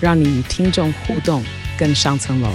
[0.00, 1.42] 让你与听众互动
[1.76, 2.48] 更上层楼。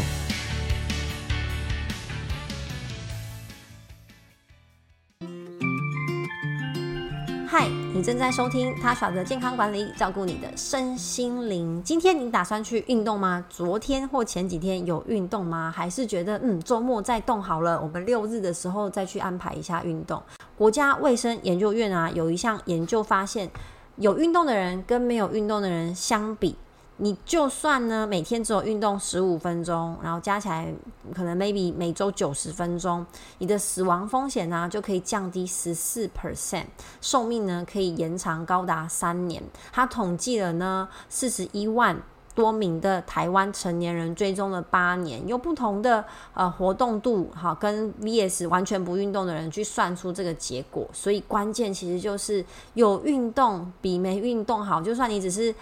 [7.46, 11.84] 嗨，你正在收听他耍的健康管理，照顾你的身心灵。
[11.84, 13.44] 今天你打算去运动吗？
[13.50, 15.70] 昨天或前几天有运动吗？
[15.76, 20.24] 还是觉得嗯周末再动好了，我们六日的时候再去安排一下运动？
[20.58, 23.52] 国家卫生研究院啊有一项研究发现，
[23.98, 26.56] 有运动的人跟没有运动的人相比。
[26.98, 30.72] 你就算呢，每天只有运动十五分钟，然后加起来
[31.14, 33.04] 可能 maybe 每周九十分钟，
[33.40, 36.66] 你的死亡风险呢就可以降低十四 percent，
[37.02, 39.42] 寿命呢可以延长高达三年。
[39.72, 42.00] 他统计了呢四十一万
[42.36, 46.06] 多名的台湾成年人追踪了八年，用不同的
[46.36, 50.88] 呃活动度哈跟 VS 完全不运动的人去算出这个结果。
[50.94, 55.54] 所以关键其实就是有运动比没运动好，就算你只是。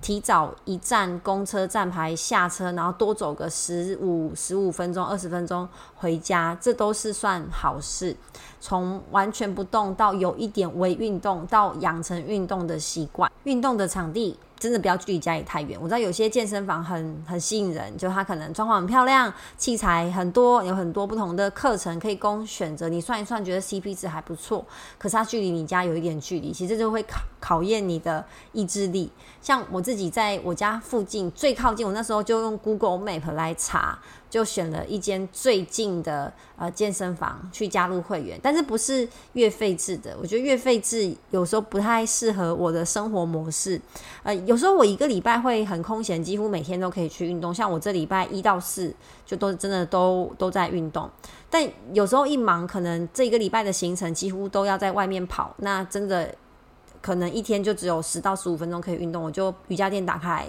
[0.00, 8.16] 提早一站公车站牌下车，然后多走个十五十五分钟、二十分钟回家，这都是算好事。
[8.60, 14.38] 从完全不动到有一点微运动，到养成运动的习惯，运动的场地。
[14.58, 15.78] 真的不要距离家里太远。
[15.80, 22.88] 我知道有些健身房很很吸引人，就它可能装潢很漂亮，器材很多，有很多不同的课程可以供选择。
[22.88, 24.64] 你算一算，觉得 CP 值还不错，
[24.98, 29.10] 可是它距离你家有一点距离，其实就会考考验你的意志力。
[29.40, 33.98] 像我自己在我家附近最靠近，我那时候就用 Google Map 来查。
[34.30, 40.16] 就选了一间最近的呃健身房去加入会员，但是不是月费制的？
[40.20, 43.80] 我觉得月费制有时候不太适合我的生活模式。
[44.22, 47.54] 呃，有时候我一个礼拜会很空闲，几乎每天都可以去运动。
[47.54, 48.94] 像我这礼拜一到四
[49.24, 51.08] 就都真的都都在运动，
[51.48, 56.34] 但有时候一忙，可能这一个礼拜的行程几乎都要在外面跑，那真的
[57.00, 60.46] 可能一天就只有十到十五分钟可以运动，我就瑜伽垫打开。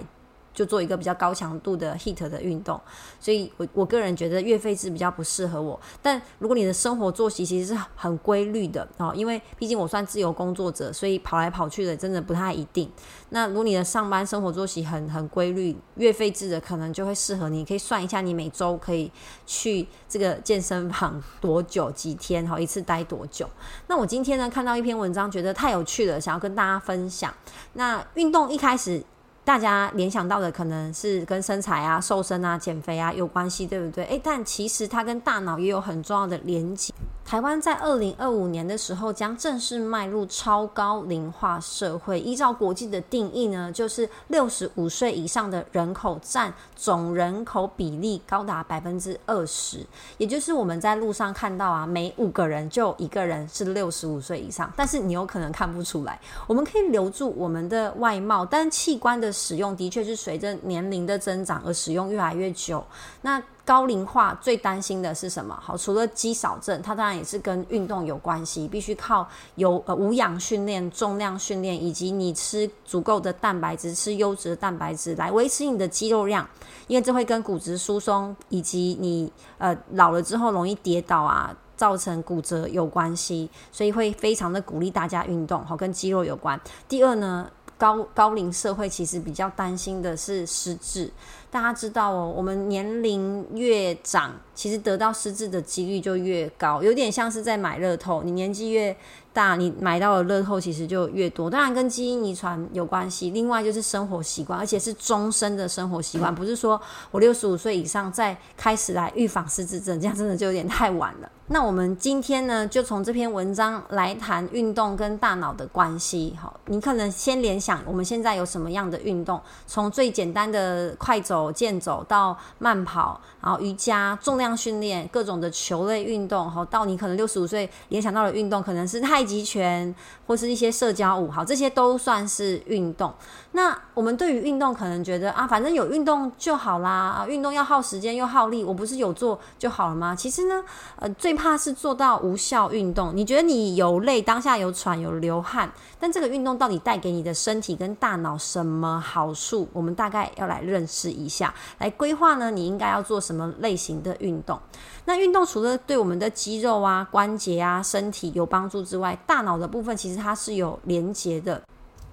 [0.52, 2.80] 就做一个比较高强度的 heat 的运动，
[3.20, 5.78] 所以我我个人觉得月费制比较不适合我。
[6.02, 12.90] 但如果你的生活作息其实是很规律的哦，因为毕竟我算自由工作者，所以跑来跑去的真的不太一定。
[13.30, 17.64] 那如果你的上班生活作息很很规律，月费制的可能就会适合你。
[17.64, 19.10] 可以算一下你每周可以
[19.46, 23.48] 去这个健身房多久几天，好一次待多久。
[23.86, 27.32] 那我今天呢看到一篇文章，觉得太有趣了，想要跟大家分享。
[27.74, 29.04] 那运动一开始。
[29.50, 34.04] 大家联想到的可能是跟身材啊、瘦身啊、减肥啊有关系，对不对？
[34.04, 36.94] 诶，但其实它跟大脑也有很重要的连接。
[37.24, 42.18] 台湾在二零二五年的时候将正式迈入超高龄化社会。
[42.18, 49.86] 依照国际的定义呢，就是六十五岁以上的人口占总人口比例高达百分之二十，
[50.18, 54.72] 也就是我们在路上看到啊，每五个人就一个人是六十五岁以上。
[54.76, 56.18] 但是你有可能看不出来，
[56.48, 62.84] 我们可以留住我们的外貌，但器官的使用的确是随着年龄的增长而使用越来越久。
[63.22, 65.56] 那高龄化最担心的是什么？
[65.62, 76.46] 好，除了肌少症，它当然也是跟运动有关系，必须靠有呃无氧训练、重量训练，以及你吃足够的蛋白质、吃优质的蛋白质来维持你的肌肉量，
[76.88, 86.60] 因为这会跟骨质疏松以及你呃老了之后容易跌倒啊，造成骨折有关系，所以会非常的鼓励大家运动，好，跟肌肉有关。
[86.88, 87.48] 第二呢，
[87.80, 91.10] 高高龄社会其实比较担心的是失智。
[91.50, 98.96] 大家知道哦，我们年龄越长，其实得到失智的几率就越高，有点像是在买乐透，你年纪越。
[99.32, 103.30] 大你买到的乐透其实就越多，当然跟基因遗传有关系。
[103.30, 106.80] 另外就是生活习惯，而且是终身的生活习惯，不是说
[107.12, 111.30] 我六十五岁以上再开始来预防失智症，这样真的就有点太晚了。
[111.46, 116.36] 那我们今天呢，就从这篇文章来谈运动跟大脑的关系。
[116.40, 129.20] 好，你可能先联想我们现在有什么样的运动，从最简单的快走、健走到慢跑，然后瑜伽、重量训练、各种的球类运动，好，到你可能六十五岁联想到的运动，可能是太。
[129.20, 129.94] 太极拳
[130.26, 133.12] 或是一些社交舞，好，这些都算是运动。
[133.52, 140.16] 那我们对于运动可能觉得啊，反正有运动就好啦，啊，运动要耗时间又耗力，我不是有做就好了吗？
[140.16, 140.64] 其实呢，
[140.96, 143.14] 呃，最怕是做到无效运动。
[143.14, 149.68] 你觉得你有累，当下有喘有流汗，但这个运动到底带给你的身体跟大脑什么好处？
[149.74, 152.50] 我们大概要来认识一下，来规划呢？
[152.50, 154.60] 你应该要做什么类型的运动？
[155.06, 161.62] 那运动除了对我们的肌肉啊、关节啊、身体有帮助之外，大脑的部分其实它是有连接的。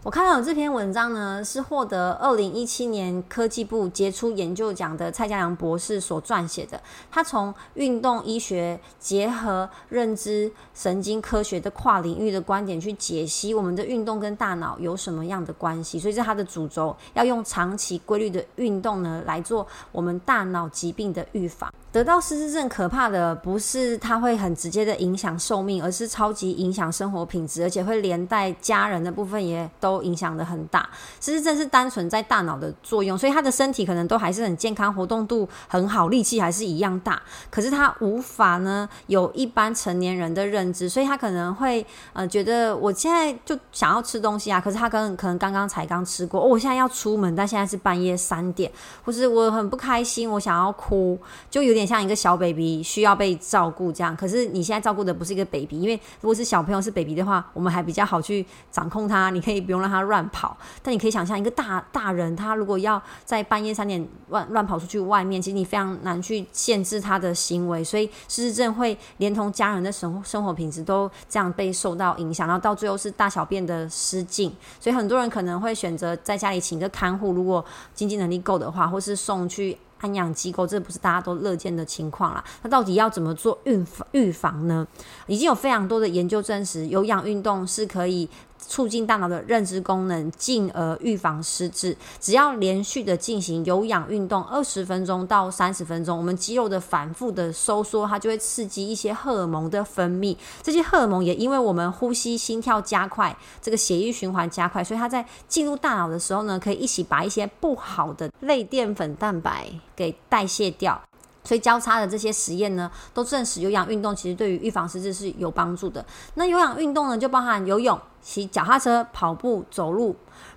[0.03, 6.79] 我看到这篇文章呢，是获得二零一七年科技部杰出研究奖的蔡家良博士所撰写的。
[7.11, 15.99] 他从运动医学结合认知神经科学的跨领域的观点去解析我们的运动跟大脑有什么样的关系。
[15.99, 21.73] 所以，是他的主轴要用长期规律的运动呢，来做我们大脑疾病的预防。
[21.97, 30.87] 得到失智症可怕的不是它会很直接的影响寿命，而是超级影响生活品质，而且会连带家人的部分也都影响的很大。
[31.19, 37.19] 失智症是单纯在大脑的作用，所以他的身体可能都还是很健康，活动度很好，力气还是一样大。
[37.49, 41.83] 可是他无法呢有一般成年人的认知，所以他可能会
[42.13, 48.71] 呃觉得我现在就想要吃东西啊，可是他刚可能刚刚才刚吃过，哦，我现在要出门，但现在是半夜三点，
[49.03, 51.17] 或是我很不开心，我想要哭，
[51.49, 51.86] 就有点。
[51.87, 60.55] 像一个小 baby 需要被照顾这样，可是你现在照顾的不是一个 baby，因为如果是小朋友是 baby 的话，我们还比较好去掌控他，你可以不用让他乱跑。
[60.83, 74.53] 但你可以想象一个大大人，他如果要在半夜三点乱乱跑出去外面，其实你非常难去限制他的行为，所以失智症会连同家人的生生活品质都这样被受到影响，然后到最后是大小便的失禁。
[74.79, 77.63] 所以很多人可能会选择在家里请个看护，如果
[77.93, 79.77] 经济能力够的话，或是送去。
[79.99, 82.43] 安养机构，这不是大家都乐见的情况啦。
[82.61, 84.87] 那到底要怎么做预防预防呢？
[85.27, 88.29] 已经有非常多的研究证实，有氧运动是可以。
[88.67, 91.95] 促进大脑的认知功能，进而预防失智。
[92.19, 100.35] 只要连续的进行有氧运动二十分钟到三十分钟，我们肌肉的反复的收缩，它就会刺激一些荷尔蒙的分泌。
[100.61, 111.01] 这些荷尔蒙也因为我们呼吸、心跳加快，这个血液循环加快，所以它在进入大脑的时候呢，可以一起把一些不好的类淀粉蛋白给代谢掉。
[111.47, 116.05] 所以交叉的这些实验呢，都证实有氧运动其实对于预防失智是有帮助的。
[116.33, 120.13] 那有氧运动呢，就包含游泳、骑脚踏车、跑步、走路、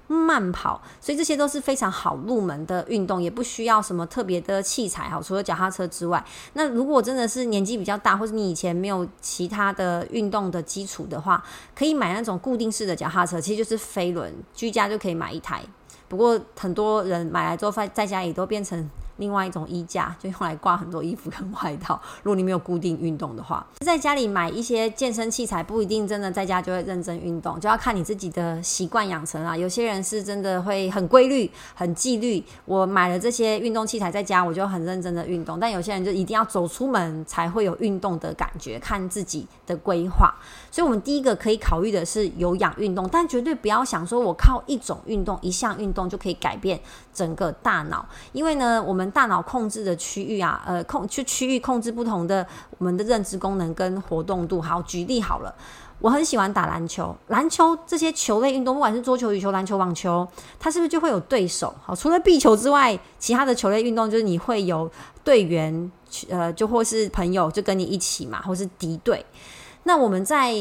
[0.09, 5.23] 慢跑，所以这些都是非常好入门的运动，也不需要什么特别的器材哈。
[5.23, 11.41] 除了脚踏车之外，那如果真的是年纪比较大，或者你以前没有其他的运动的基础的话，
[11.77, 15.63] 可以买那种固定式的脚踏车，其实就是飞轮，居家就可以买一台。
[16.09, 18.91] 不过很多人买来之后，在在家里都变成。
[19.21, 22.01] 另外一种衣架就用来挂很多衣服跟外套。
[22.25, 29.57] 如果你没有固定运动的话，在家里买一些健身器材不一定真的在家就会认真运动，就要看你自己的习惯养成啊。
[29.57, 32.43] 有些人是真的会很规律、很纪律。
[32.65, 35.61] 我买了这些运动器材在家，我就很认真的运动。
[35.61, 40.35] 但有些人就一定要走出门才会有运动的感觉，看自己的规划。
[40.71, 46.81] 所以，我们第一个可以考虑的是有氧运动，但绝对不要想说我靠一种运动、一项运动就可以改变
[47.13, 52.47] 整个大脑，因为呢，我们大脑控制的区域啊，呃，控去区域控制不同的
[52.79, 54.61] 我们的认知功能跟活动度。
[54.61, 55.55] 好，举例好了，
[55.99, 60.27] 我很喜欢打篮球，篮球这些球类运动，不管是桌球、羽球、篮球、网球，
[60.59, 61.75] 它是不是就会有对手？
[61.83, 64.91] 好，除了壁球之外，其他的球类运动就是你会有
[65.23, 65.93] 队员，
[66.29, 69.25] 呃，就或是朋友就跟你一起嘛，或是敌对。
[69.85, 70.55] 那我们在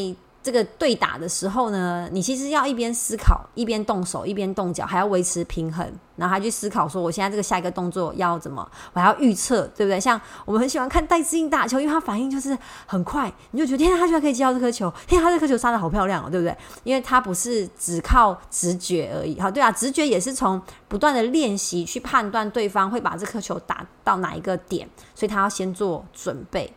[0.49, 9.99] 这个对打的时候呢，你其实要一边思考，一边动手，一边动脚，还要维持平衡，然后还去思考说，我现在这个下一个动作要怎么，我还要预测，对不对？
[9.99, 16.57] 像我们很喜欢看戴资颖打球，因为他反应就是很快，你就觉得天，他居然可以接到这颗球，天，他这颗球杀的好漂亮哦，对不对？
[16.83, 26.73] 因为他不是只靠直觉而已，好，对啊，直觉也是从不断的练习去判断对方会把这颗球打到哪一个点，所以他要先做准备。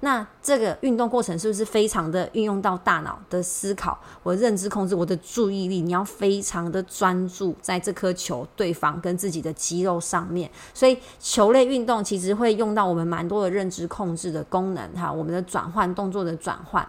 [0.00, 3.98] 那这个运动过程是不是非常的运用到大脑的思考？
[4.22, 10.50] 我的认知控制，我的注意力，你要非常的专注在这颗球、对方跟自己的肌肉上面。
[10.74, 16.86] 所以球类运动其实会用到我们蛮多的认知控制的功能，哈，我们的转换动作的转换。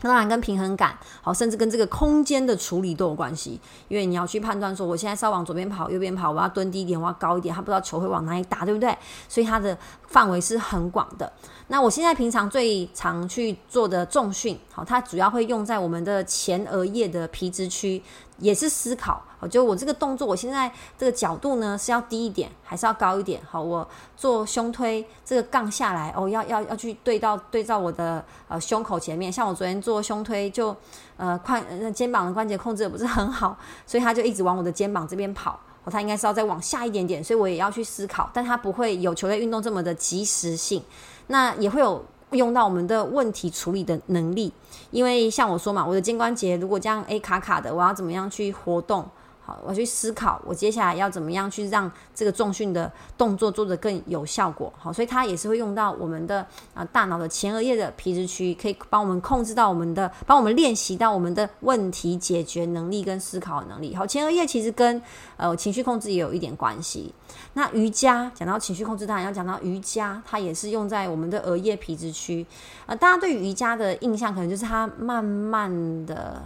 [0.00, 8.96] 当然跟平衡感好，甚至跟这个空间的处理都有关系，因为你要去判断说，我现在是要往左边跑、右边跑，我要蹲低一点，我要高一点，他不知道球会往哪里打，对不对？
[9.28, 9.76] 所以它的
[10.08, 11.32] 范围是很广的。
[11.68, 18.02] 那我现在平常最常去做的重训，好，它主要会用在我们的前额叶的皮质区。
[18.40, 23.40] 也是思考，好，就我这个动作，我现在这个角度呢是要低一点，还是要高一点？
[23.48, 29.32] 好，我做胸推，这个杠下来，哦，要要要去对到对照我的呃胸口前面。
[29.32, 30.76] 像我昨天做胸推，就
[31.16, 33.56] 呃髋肩膀的关节控制的不是很好，
[33.86, 40.82] 所以他就一直往我的肩膀这边跑，哦，他应该是要再往下一点点，所以我也要去思考，但他不会有球类运动这么的及时性，
[41.28, 42.04] 那也会有。
[42.32, 44.52] 用到我们的问题处理的能力。
[44.92, 49.04] 因为像我说嘛，我的肩关节如果这样诶卡卡的，我要怎么样去活动？
[49.42, 54.72] 好我去思考，我接下来要怎么样去让这个重训的动作做得更有效果。
[54.78, 63.94] 好，所以它也是会用到我们的啊大脑的前额叶的皮质区，可以帮我们控制到我们的，帮我们练习到我们的问题解决能力跟思考能力。
[63.96, 65.02] 好，前额叶其实跟
[65.36, 67.12] 呃情绪控制也有一点关系。
[67.54, 72.46] 那瑜伽讲到情绪控制，当然要讲到瑜伽，它也是用在我们的额叶皮质区。
[72.86, 76.42] 呃，大家对瑜伽的印象可能就是它慢慢的。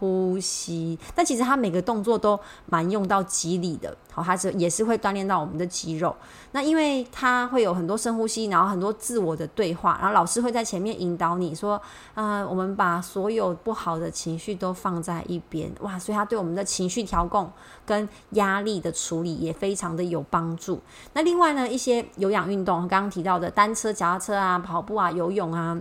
[0.00, 6.16] 呼吸，但其实它每个动作都蛮用到肌力的，好，它是也是会锻炼到我们的肌肉。
[6.52, 11.80] 那因为它会有很多深呼吸，然后很多自我的对话，然后老师会在前面引导你说，
[12.14, 17.52] 呃，我们把所有不好的情绪都放在一边，哇，所以它对我们的情绪调控
[17.84, 20.80] 跟压力的处理也非常的有帮助。
[21.12, 25.78] 那另外呢，一些有氧运动，刚刚提到的单车、脚踏车啊、跑步啊、游泳啊。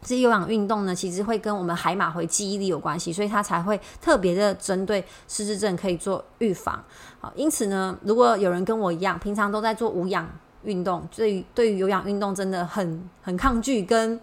[0.00, 6.82] 这有氧运动呢，其实会跟我们海马回记忆力有关系，所以它才会特别的针对失智症可以做预防。
[7.20, 10.26] 好，因此呢，如果有人跟我一样，平常都在做无氧
[10.62, 14.18] 运动，对于对于有氧运动真的很很抗拒，跟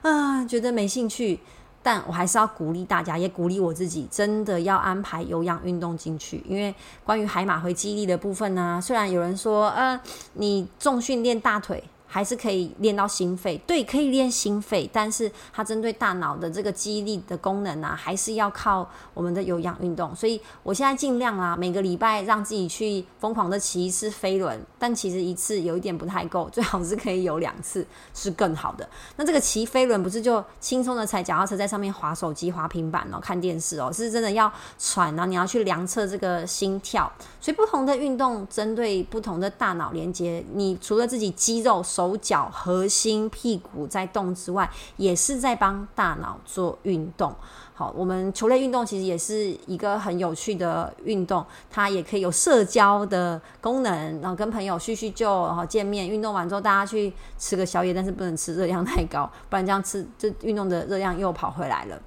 [0.00, 1.38] 啊觉得没兴趣，
[1.82, 6.42] 但我还是要鼓励大家，也鼓励我自己，真的要安排有氧运动进去。
[6.48, 10.00] 因为关于海马回记忆力的部分呢，虽然有人说，呃，
[10.32, 11.84] 你重训练大腿。
[12.10, 20.16] 还是可以练到心肺，对，可以练心肺，但是它针对大脑的这个记忆力的功能啊，还是要靠我们的有氧运动。
[20.16, 28.88] 所以我现在尽量啊，每个礼拜让自己去疯狂的骑一次飞轮，但其实一次有一点不太够， 最好是可以有两次是更好的。
[29.16, 37.12] 那这个骑飞轮不是就轻松的踩脚踏车在上面滑手机、滑平板哦，看电视哦，是真的要喘然后你要去量测这个心跳。
[37.38, 41.82] 所以不同的运动针对不同的大脑连接，你除了自己肌肉。
[41.98, 47.34] 手脚、核心、屁股在动之外，也是在帮大脑做运动。
[47.74, 56.08] 好，我们球类运动其实也是一个很有趣的运动，它也可以有社交的功能，然后跟朋友叙叙旧，然后见面。
[56.08, 62.00] 运动完之后，大家去吃个宵夜，但是不能吃热量太高，不然这样吃，这运动的热量又跑回来了。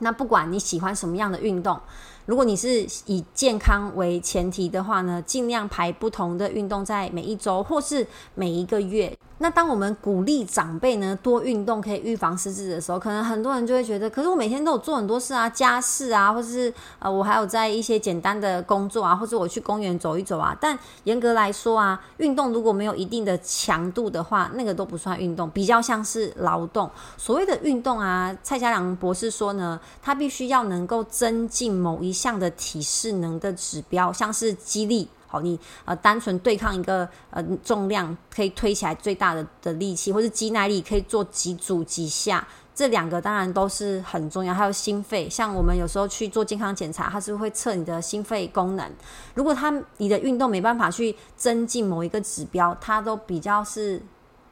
[0.00, 1.80] 那不管你喜欢什么样的运动。
[2.26, 9.16] 如果你是以健康为前提的话呢，尽量排不同的运动在每一周或是每一个月。
[9.42, 20.54] 那当我们鼓励长辈呢多运动可以预防失智的时候，可能很多人就会觉得，可是我每天都有做很多事啊，家事啊，或是呃我还有在一些简单的工作啊，或者我去公园走一走啊。
[20.60, 26.90] 但严格来说啊，运动如果没有一定的强度的话，那个都不算运动，比较像是劳动。
[27.16, 35.08] 所谓的运动啊，蔡家良博士说呢，他必须要能够增进某一项的体适能的指标，像是肌力。
[35.30, 42.44] 好，你呃单纯对抗一个呃重量可以推起来最大的的力气，或是肌耐力可以做几组几下，
[42.74, 44.52] 这两个当然都是很重要。
[44.52, 48.90] 还有心肺，像我们有时候去做健康检查，它是会测你的心肺功能。
[49.34, 54.02] 如果它你的运动没办法去增进某一个指标，它都比较是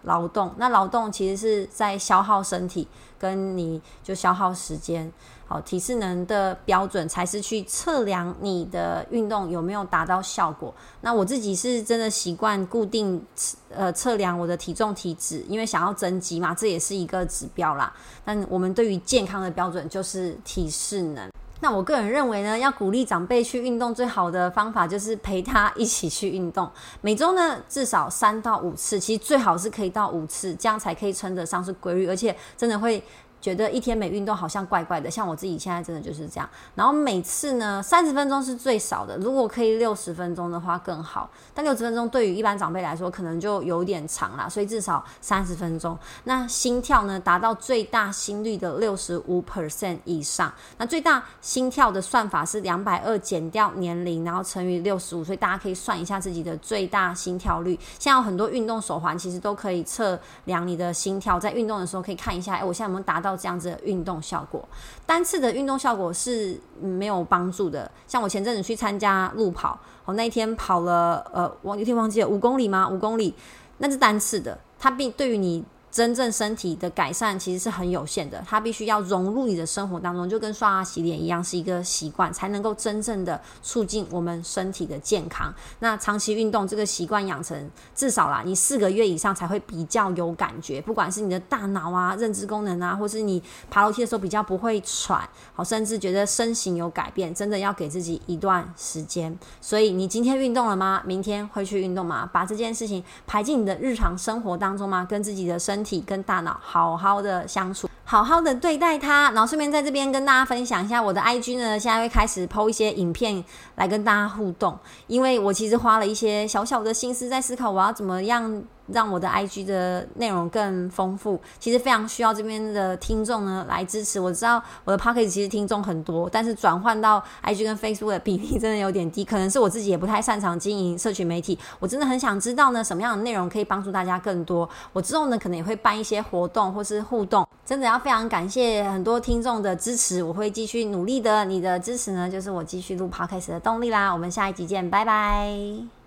[0.08, 0.50] 劳动。
[0.56, 2.88] 那劳动其实是在消耗身体，
[3.18, 5.12] 跟你就消耗时间。
[5.46, 10.74] 好，体适能的标准才是去测量你的运动有没有达到效果。
[11.00, 13.24] 那我自己是真的习惯固定
[13.70, 17.90] 呃测量我的体重体脂，因为想要增肌嘛，这也是一个指标啦。
[18.26, 21.30] 但我们对于健康的标准就是体适能。
[21.60, 26.70] 那我个人认为呢，要鼓励长辈去运动，最好的方法就是陪他一起去运动。
[27.00, 33.02] 每周呢至少三到五次，其实最好是可以到五次，这样才可以称得上是规律，而且真的会。
[33.40, 36.48] 觉得一天没运动好像怪怪的，像我自己现在真的就是这样。
[36.74, 41.30] 然后每次呢，三十分钟是最少的，如果可以六十分钟的话更好。
[41.54, 45.96] 但六十分钟对于一般长辈来说可能就有点长了，所以至少三十分钟。
[46.24, 50.52] 那心跳呢，达到最大心率的六十五 percent 以上。
[50.76, 57.78] 那最大心跳的算法是两百二减掉年龄，然后乘以六十五，所以大家可以算一下自己的最大心跳率。
[57.98, 63.27] 现在有很多运动手环其实都可以测量你的心跳，在运动的时候可以看一下，哎，我现在有没有达到。
[63.28, 64.66] 到这样子的运动效果，
[65.04, 67.90] 单次的运动效果是没有帮助的。
[68.06, 72.88] 像我前阵子去参加路跑，我那一天跑了，呃，我有点忘记了五公里吗？
[72.88, 73.34] 五公里，
[73.78, 75.64] 那是单次的，它并对于你。
[75.90, 85.52] 真正身体的改善其实是很有限的，它必须要融入你的生活当中，就跟刷牙洗脸一样，是一个习惯，才能够真正的促进我们身体的健康。
[85.80, 99.36] 那长期运动这个习惯养成，至少啦，你四个月以上才会比较有感觉，不管是你的大脑啊、认知功能啊，或是你爬楼梯的时候比较不会喘，好，甚至觉得身形有改变，真的要给自己一段时间。
[99.60, 101.02] 所以你今天运动了吗？
[101.06, 102.28] 明天会去运动吗？
[102.32, 105.06] 把这件事情排进你的日常生活当中吗？
[105.08, 109.30] 跟自己的身身体跟大脑好好的相处，好好的对待它。
[109.32, 118.62] 然后顺便在这边跟大家分享一下，我的 IG 呢，现在会开始 PO 一些影片来跟大家互动，因为我其实花了一些小小的心思在思考，我要怎么样。
[118.90, 124.18] 让我的 IG 的内容更丰富，其实非常需要这边的听众呢来支持。
[124.18, 131.58] 我知道我的 Pocket 其实听众很多，但是转换到 IG 跟 Facebook 的比例真的有点低，可能是我自己也不太擅长经营社群媒体。
[131.78, 134.66] 我真的很想知道呢，什么样的内容可以帮助大家更多。
[134.94, 137.46] 我之后呢，可能也会办一些活动或是互动。
[137.68, 141.44] 真的要非常感谢很多听众的支持，我会继续努力的。
[141.44, 144.10] 你的支持呢，就是我继续录 Podcast 的动力啦。
[144.10, 145.97] 我们下一集见，拜拜。